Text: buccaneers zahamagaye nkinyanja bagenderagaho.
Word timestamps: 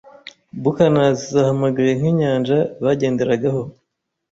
buccaneers 0.63 1.21
zahamagaye 1.33 1.91
nkinyanja 1.99 2.57
bagenderagaho. 2.83 3.61